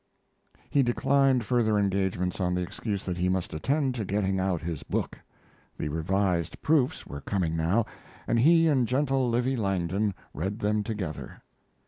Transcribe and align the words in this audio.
He 0.71 0.81
declined 0.81 1.43
further 1.45 1.77
engagements 1.77 2.39
on 2.41 2.55
the 2.55 2.63
excuse 2.63 3.05
that 3.05 3.17
he 3.19 3.29
must 3.29 3.53
attend 3.53 3.93
to 3.93 4.03
getting 4.03 4.39
out 4.39 4.63
his 4.63 4.81
book. 4.81 5.19
The 5.77 5.89
revised 5.89 6.59
proofs 6.63 7.05
were 7.05 7.21
coming 7.21 7.55
now, 7.55 7.85
and 8.25 8.39
he 8.39 8.67
and 8.67 8.87
gentle 8.87 9.29
Livy 9.29 9.55
Langdon 9.55 10.15
read 10.33 10.57
them 10.57 10.81
together. 10.83 11.43